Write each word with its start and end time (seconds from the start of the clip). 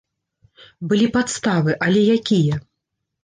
Былі 0.93 1.09
падставы, 1.17 1.71
але 1.89 2.01
якія? 2.17 2.57